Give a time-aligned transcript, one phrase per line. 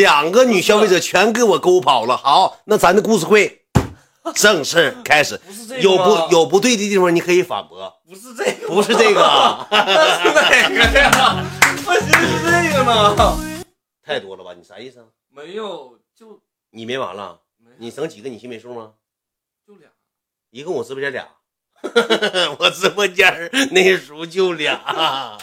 [0.00, 2.16] 两个女消费者全给我勾跑了。
[2.16, 3.62] 好，那咱的故事会
[4.34, 5.38] 正式开始。
[5.46, 8.00] 不是这个有不有不对的地方，你可以反驳。
[8.06, 9.20] 不是这个，不是这个，
[9.70, 11.44] 那是哪个呀？
[11.86, 13.64] 我寻思是这个呢。
[14.02, 14.52] 太多了吧？
[14.56, 15.06] 你啥意思啊？
[15.30, 16.40] 没有，就
[16.70, 17.40] 你没完了？
[17.58, 18.28] 没你整几个？
[18.28, 18.92] 你心没数吗？
[19.66, 19.88] 就俩。
[20.50, 21.28] 一共我直播间俩，
[22.58, 25.38] 我直播间那时候就俩。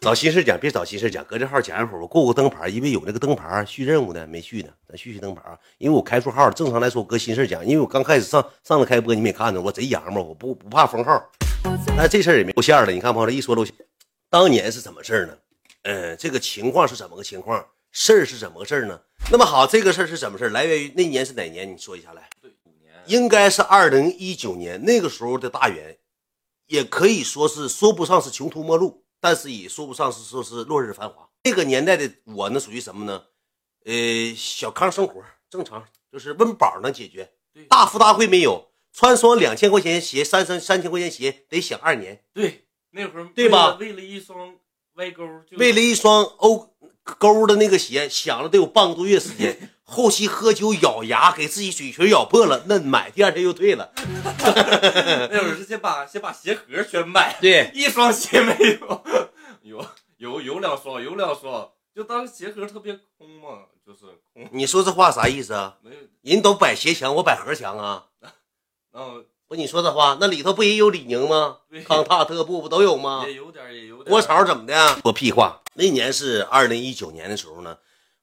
[0.00, 5.58] 找心事讲，别找心事讲，搁这号讲一会儿，我过过灯牌，因为有那个灯牌续任务的没续呢，咱续续灯牌啊。
[5.78, 11.22] 因为我开错号，正常来说我搁心事讲，因为我刚开始上上次开播，你们也看着我贼洋嘛，我不不怕封号，
[11.96, 12.92] 但这事儿也没露馅了。
[12.92, 13.74] 你看朋友这一说露馅，
[14.30, 15.36] 当年是怎么事儿呢？
[15.82, 17.66] 嗯，这个情况是怎么个情况？
[17.90, 19.00] 事儿是怎么个事儿呢？
[19.30, 20.50] 那么好，这个事儿是怎么事儿？
[20.50, 21.70] 来源于那年是哪年？
[21.70, 22.22] 你说一下来。
[22.40, 22.50] 对。
[23.08, 25.98] 应该是二零一九年那个时候的大元，
[26.66, 31.28] 也可以说是说不上是穷途末路，但是也说不上是说是落日繁华。
[31.44, 33.24] 那个年代的我呢，属于什么呢？
[33.84, 37.32] 呃，小康生活正常，就是温饱能解决，
[37.68, 44.56] 大富大贵没有，穿双两千块钱鞋、三三三千块钱鞋得想二年，对，那会儿对吧为了一双
[44.94, 49.70] 歪钩，为了一双欧勾的那个鞋，想了得有半个多月时间。
[49.90, 53.90] 后期喝酒咬牙，给自己嘴唇咬破了，那买第二天又退了。
[53.96, 59.02] 那会儿是先把先把鞋盒全买，对，一双鞋没有，
[59.62, 59.86] 有
[60.18, 64.00] 有有两双，有两双，就当鞋盒特别空嘛，就是
[64.34, 65.78] 空，你说这话啥意思啊？
[65.82, 68.04] 没有，人都摆鞋墙，我摆盒墙啊！
[68.92, 71.60] 然后不，你说这话，那里头不也有李宁吗？
[71.86, 73.32] 康踏、特步不都有吗也？
[73.32, 74.98] 有点也有点儿国潮怎么的？
[75.02, 75.62] 说屁话！
[75.72, 77.78] 那年是二零一九年的时候呢，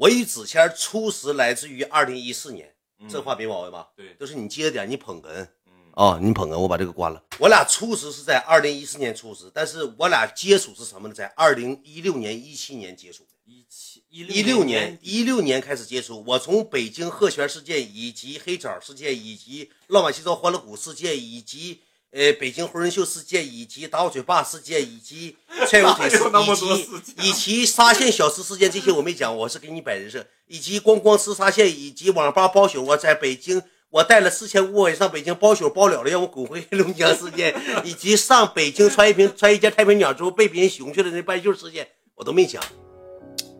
[0.00, 3.90] 我与子谦初识来自于二零一四年，嗯这话没毛病吧？
[3.94, 5.28] 对，都是你接着点，你捧哏
[5.66, 7.22] 嗯啊、你捧哏，我把这个关了。
[7.38, 11.12] 我俩初识是在二零一四年初识，但是我俩接触是什么呢？
[11.12, 13.28] 在二零一六年、一七年接触的。
[13.44, 25.36] 一七一一六年，一六年开始接触，我从北京鹤泉事件，以及黑枣事件，以及浪漫西装欢乐谷事件，以及呃北京红人秀事件，以及打我嘴巴事件，以及
[25.68, 33.62] 踹我腿事哪有那么多以及以及沙县小吃事件，这些我没讲，我是给你摆人设，以及光光吃沙县，以及网吧包宿，我在北京。
[33.92, 37.52] 我带了四千五百上北京包宿包了了，让我滚回黑龙江事件，
[37.84, 42.62] 以及上北京穿一瓶穿一件太平鸟之后被别人熊去了那半袖事件，我都没讲。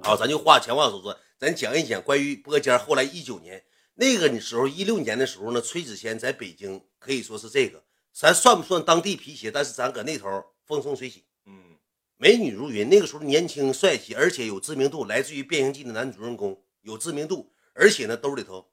[0.00, 2.78] 好，咱就话前话后说，咱讲一讲关于播间。
[2.78, 3.60] 后来一九年
[3.96, 7.82] 那个时候，一六年的时候呢，崔子谦在北京可以说是这个，
[8.12, 9.50] 咱算不算当地皮鞋？
[9.50, 11.76] 但是咱搁那头风生水起，嗯，
[12.16, 12.88] 美女如云。
[12.88, 18.66] 那个时候年轻帅气，而且有知名度，来自于《变形记》的男主人公有知名度，而且呢兜里头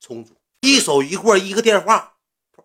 [0.00, 2.14] 充足，一手一过一个电话，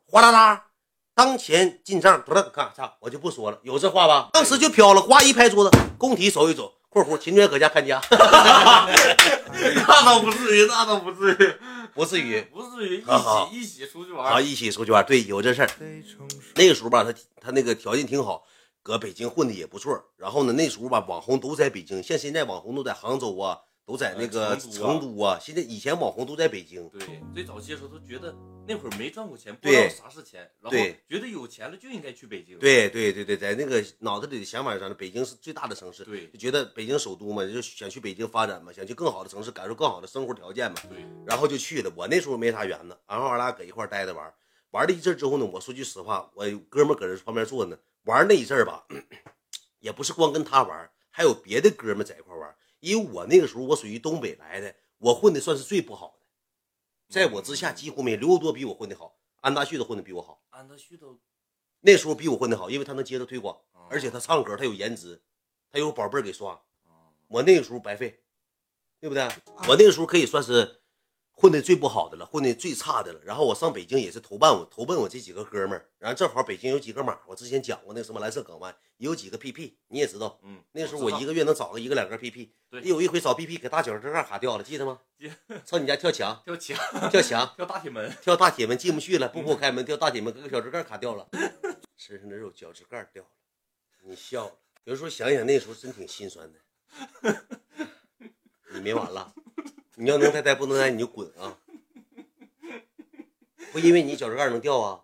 [0.05, 0.65] 哗啦啦。
[1.13, 4.29] 当前进账，不是看操，我就不说了，有这话吧？
[4.33, 8.01] 当时就飘了，呱一拍桌子，工体走一走，（括弧秦娟搁家看家）。
[9.51, 11.53] 那倒不至于，那倒不至于，
[11.95, 12.41] 不至于。
[12.41, 15.69] 不至于一起一起出去啊，玩，一起出去玩，对，有这事儿。
[16.55, 18.43] 那个时候吧，他他那个条件挺好，
[18.81, 20.03] 搁北京混的也不错。
[20.17, 25.39] 然后呢，那时候吧，网红都在北京，像现在网红都在杭州啊，都在那个呃成都啊。
[25.41, 27.01] 现在以前网红都在北京，对，
[27.33, 28.35] 最早期的时候都觉得
[28.67, 40.77] 那会儿没赚过钱，不知道啥是钱，然后对觉得有钱了就应该去北京，对对对对，在那个脑子里的想法上，北京是最大的城市，对就觉得北京首都嘛，就想去北京发展嘛，想去更好的城市，感受更好的生活条件嘛。
[40.87, 41.91] 对，然后就去了。
[41.95, 44.35] 我那时候没啥缘子，然后俺俩搁一块儿待着玩儿，
[44.69, 48.85] 玩了一阵之后呢，我说句实话，我哥们儿搁这旁边坐呢，玩那一阵吧，
[49.81, 52.55] 也不是光跟他玩，还有别的哥们儿在一块玩儿。
[52.79, 56.25] 因为我那个时候我属于东北来的，我混的算是最不好的，
[57.13, 61.19] 在我之下几乎没刘多比我混的好，安大旭都混的比我好，安大旭都
[61.81, 65.21] 那时候比我混的好，因为他能接着推广，哦而且他唱歌，他有颜值，
[65.71, 66.53] 他有宝贝儿给刷。
[66.83, 68.23] 哦我那个时候白费，
[68.99, 69.23] 对不对？
[69.67, 70.81] 我那个时候可以算是
[71.39, 73.21] 混的最不好的了，混的最差的了。
[73.23, 80.37] 然后我上北京也是投奔我投奔我这几个哥们儿，然后正好北京有几个马，我之前讲过那什么蓝色港湾，也有几个 PP，你也知道。
[80.43, 82.81] 嗯，那时候我一个月能找个一个两个 PP，对。
[82.81, 84.99] 有一回找 PP 给大脚趾盖卡掉了，记得吗？
[85.65, 86.77] 上你家跳墙， 跳墙。
[87.09, 91.25] 跳墙， 跳大铁门，跳大铁门进不去了，不给我开门，跳大铁门给个小指盖卡掉了，
[91.95, 93.29] 身上的肉脚趾盖掉了，
[94.03, 94.51] 你笑了。
[94.83, 96.59] 有时候想想那时候真挺心酸的。
[98.71, 99.33] 你没完了，
[100.01, 101.57] 你要能再待不能待你就滚啊！
[103.73, 105.01] 不因为你脚趾盖能掉啊？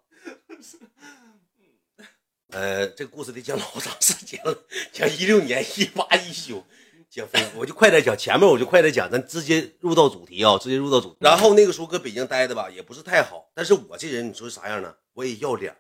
[2.52, 4.58] 呃，这个故事得讲老长时间了，
[4.94, 6.66] 讲一六年一八一九，
[7.10, 11.18] 讲飞，我就快点讲前面，我就快点讲，咱直接入到主题啊，直接入到主题。
[11.20, 14.96] 然后那个时候搁北京待的吧，也不是太好，但是我这人你说啥样呢？
[15.12, 15.76] 我也要脸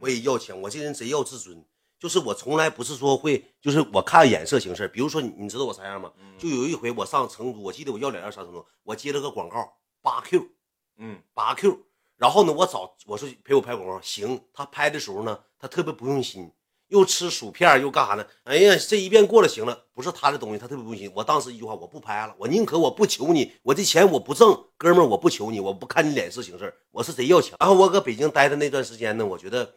[0.00, 1.64] 我也要钱，我这人贼要自尊。
[2.00, 4.88] 就是我从来不是说会，就是我看眼色行事。
[4.88, 6.10] 比如说你，你知道我啥样吗？
[6.18, 10.48] 嗯就有一回我上成都，我记得我要两样上成都，我接了个广告八 Q
[10.96, 11.78] 嗯八 Q，
[12.16, 14.40] 然后呢，我找我说陪我拍广告，行。
[14.54, 16.50] 他拍的时候呢，他特别不用心，
[16.88, 18.26] 又吃薯片又干啥呢？
[18.44, 21.12] 哎呀，这一遍过了行了，不是他的东西，他特别不用心。
[21.14, 27.58] 我当时一句话，我不拍了，我宁可我不求你，我这钱我不挣，哥们儿我不求你，我不看你脸色行事，我是贼要强。
[27.60, 29.74] 然后我搁北京待的那段时间呢，我觉得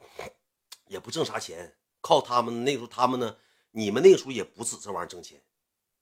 [0.87, 1.73] 也不挣啥钱，
[2.03, 3.35] 靠他们那时候他们呢，
[3.71, 5.41] 你们那个时候也不止这玩意儿挣钱。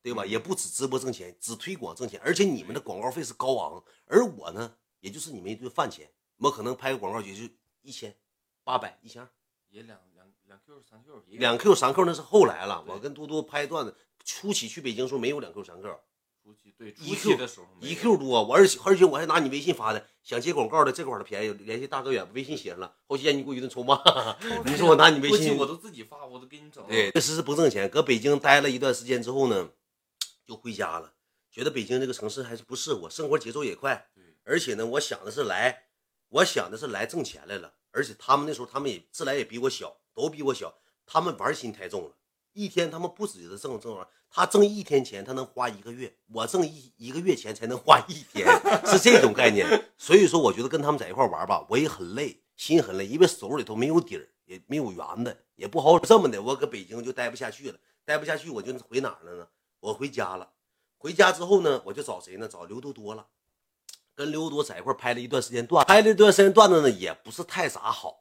[0.04, 0.26] 对吧？
[0.26, 7.54] 也不止直播挣钱，只推广挣钱，而且你们的广告费是高昂，而我呢，也就是你们一顿饭钱，我可能拍个广告也就
[7.84, 8.18] 一千、
[8.64, 9.30] 八百、一千二，
[9.70, 12.84] 也两两两 Q 三 Q 两 Q 三 Q 那是后来了。
[12.88, 16.00] 我跟多多拍段子，初期去北京时候没有两 Q 三 Q，
[16.44, 24.02] 初期对初一期的时候没一有 Q 多，我而且而且我还拿你微信发的，想接广告的这块儿的便宜，联系大哥远，微信写上了，后期让你给我一顿臭骂，
[24.66, 26.84] 你说我拿你微信我都自己发，我都给你整。
[26.88, 27.88] 对，确实是不挣钱。
[27.88, 29.70] 搁北京待了一段时间之后呢，
[30.44, 31.14] 就回家了，
[31.52, 35.84] 觉得北京这个城市还是不适合我，生活节奏也快，对而且呢，我想的是来，
[36.30, 37.74] 我想的是来挣钱来了。
[37.92, 40.74] 而且他们那时候他们也自来也比我小，都比我小，
[41.06, 42.16] 他们玩心太重了。
[42.54, 48.48] 一天他们不止得挣挣完，他挣一天钱他能花一个月，我挣一一个月钱才能花一天，
[48.86, 49.92] 是这种概念。
[49.98, 56.42] 所以说，我觉得跟他们在一块玩吧，我也很累，心很累，因为手里头没有底儿，也没有圆的，也不好这么的。
[56.42, 59.48] 我搁北京就待不下去了，待不下去我就回哪了呢？
[59.80, 60.52] 我回家了。
[60.98, 62.48] 回家之后呢，我就找谁呢？
[62.48, 63.28] 找刘多多了。
[64.14, 68.21] 跟刘多在一块拍了一段时间段，拍了一段时间段子呢，也不是太咋好。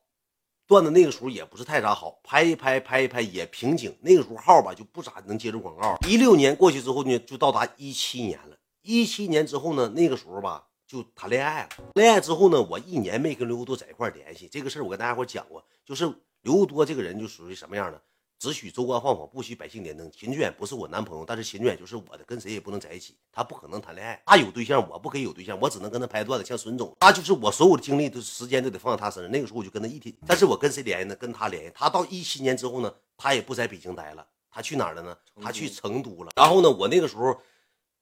[0.71, 3.93] 段子那个时候也不是太咋好，拍一拍拍一拍也瓶颈。
[4.03, 5.97] 那个时候号吧就不咋能接着广告。
[6.09, 8.57] 一六年过去之后呢，就到达一七年了。
[8.83, 11.71] 一七年之后呢，那个时候吧就谈恋爱了。
[11.95, 14.47] 恋爱之后呢，我一年没跟刘多在一块联系。
[14.47, 16.09] 这个事儿我跟大家伙讲过，就是
[16.43, 18.01] 刘多这个人就属于什么样的？
[18.41, 20.11] 只许州官放火，不许百姓点灯。
[20.11, 23.15] 秦俊远不是我男朋友，但是秦俊远就是我的，跟谁也不能在一起。
[23.31, 26.47] 他不可能谈恋爱，他有对象，我不可以有对象，我只能跟他拍段子。
[26.47, 29.31] 像孙总，他就是我所有的精力都时间都得放在他身上。
[29.31, 31.15] 那个时候我就跟他一天，但是我跟谁联系呢？
[31.17, 31.73] 跟他联系。
[31.75, 35.15] 他到一七年之后呢，他也不在北京待了，他去哪儿了呢？
[35.43, 36.33] 他去成都了。
[36.35, 37.39] 然后呢，我那个时候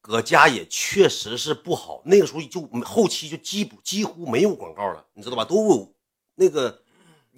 [0.01, 5.45] 搁家也确实是不好，那个时候就后期就几几乎没有广告了，你知道吧？
[5.45, 5.93] 都有
[6.37, 6.81] 那个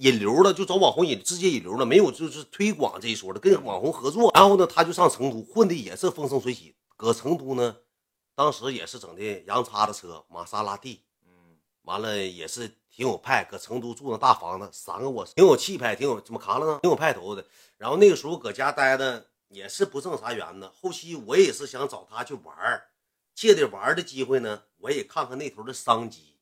[0.01, 4.31] 引流了，就找网红引直接引流了，没有就是推广这一说的，跟网红合作。
[4.35, 7.77] 然后呢，他就上成都混的也是风生水起，搁成都呢，
[8.35, 16.79] 当时也是整的洋叉的车，玛莎拉蒂，嗯，完了也是挺有派，搁成都住那大房子，三个卧室，挺有气派，挺有怎么扛了呢？
[16.81, 17.45] 挺有派头的。
[17.77, 22.85] 然后那个时候搁家待的也是不挣啥元子，后期我也是想找他去玩儿，
[23.35, 26.37] 借着玩儿的机会呢，我也看看那头的商机，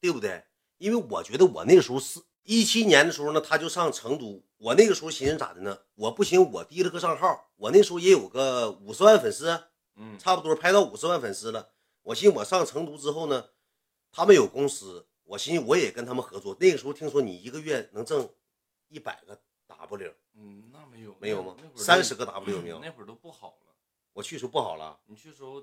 [0.00, 0.44] 对不对？
[0.78, 5.76] 因为我觉得我那个时候是一七年的时候呢，他就上成都，我那个时候寻思咋的呢？
[5.96, 9.64] 我不行，我提了个账号，我那时候也有个五十万粉丝，
[9.96, 11.72] 嗯，差不多拍到五十万粉丝了。
[12.02, 13.46] 我寻思我上成都之后呢，
[14.12, 16.56] 他们有公司，我寻思我也跟他们合作。
[16.60, 18.30] 那个时候听说你一个月能挣
[18.88, 23.74] 一百个 W，嗯，那没有没有吗那会儿30个 W 没有那会儿都不好了，
[24.12, 25.00] 我去时候不好了。
[25.06, 25.60] 你去时候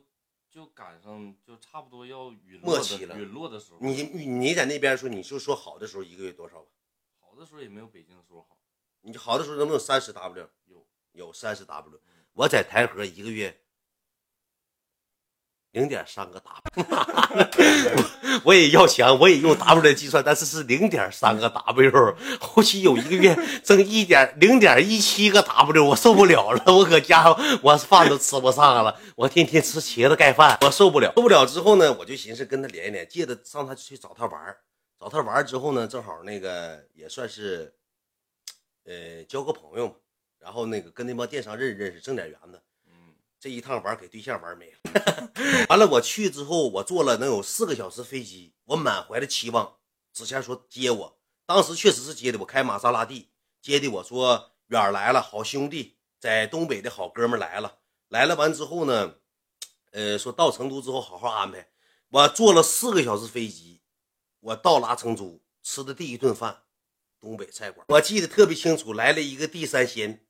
[0.54, 3.80] 就赶上就差不多要陨落的末期了陨落的时候。
[3.82, 6.68] 你你你在那边说，你就说好的时候一个月多少吧？
[7.18, 8.56] 好的时候也没有北京的时候好，
[9.02, 10.48] 你好的时候能不能三十 W？
[10.66, 12.00] 有有三十 W。
[12.34, 13.63] 我在台河一个月
[15.74, 16.86] 零点三个 W，
[18.46, 22.16] 我也要钱，我也用 W 来计算，但是是零点三个 W。
[22.40, 27.26] 后期有一个月挣一点零点一七个 W，我受不了了，我搁家
[27.64, 31.12] 我饭都吃不上了，我天天吃茄子盖饭，我受不了。
[31.16, 34.56] 受不了之后呢，我就寻思跟他连一连，借着上他去找他玩
[35.00, 37.74] 找他玩之后呢，正好那个也算是，
[38.86, 39.96] 呃，交个朋友嘛。
[40.40, 42.62] 然后那个跟那帮电商认识认识，挣点元子。
[43.44, 44.78] 这一趟玩给对象玩没了。
[45.68, 49.80] 完了，我去之后，我坐了能有四个小时飞机，我满怀的期望。
[50.14, 53.32] 之前说接我，当时确实是接的，我开玛莎拉蒂
[53.62, 53.90] 接的。
[53.90, 57.80] 我说远来了，好兄弟，在东北的好哥们来了。
[58.08, 59.16] 来了完之后呢，
[59.92, 61.68] 呃，说到成都之后好好安排。
[62.12, 63.82] 我坐了四个小时飞机，
[64.40, 66.64] 我到达成都吃的第一顿饭，
[67.20, 70.26] 东北菜馆，我记得特别清楚，来了一个地三鲜。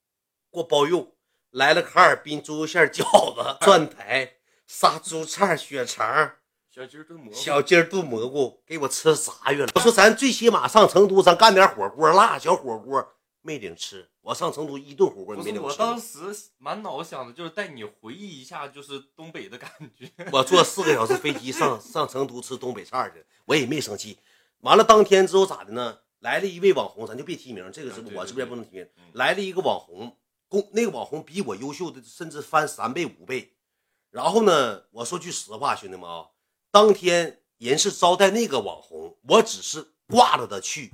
[0.50, 1.12] 锅包肉，
[1.53, 3.03] 来了个哈尔滨猪肉馅饺
[3.36, 4.33] 子、 蒜苔、
[4.65, 6.33] 杀猪菜、血肠、
[6.69, 9.72] 小鸡儿炖蘑菇，小鸡儿炖蘑菇，给我吃傻远了。
[9.75, 13.07] 我说咱最起码上成都，咱干点火锅，辣小火锅，
[13.41, 14.10] 没领吃。
[14.22, 15.60] 我上成都一顿火锅没领吃。
[15.60, 16.17] 我当时
[16.57, 20.10] 满脑子想的就是带你回忆一下，就是东北的感觉。
[20.33, 24.17] 我坐四个小时飞机上 上成都吃东北菜去，我也没生气。
[24.62, 26.00] 完了当天之后咋的呢？
[26.22, 29.03] 来了一位网红，咱就别提名，这个直播啊对对我直播间不能提名嗯。
[29.13, 30.15] 来了一个网红，
[30.53, 33.55] 公那个网红比我优秀的甚至翻三倍五倍。
[34.12, 36.27] 然后呢，我说句实话，兄弟们啊，
[36.69, 40.93] 当天人是招待那个网红，我只是挂着的去。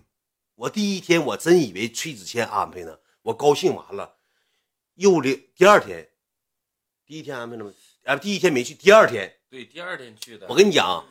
[0.56, 4.16] 我第一天我真以为崔子谦安排呢，我高兴完了，
[4.94, 6.10] 又领第二天，
[7.06, 7.74] 第一天安排了吗？
[8.06, 10.48] 啊，第一天没去，第二天对，第二天去的。
[10.48, 11.06] 我跟你讲，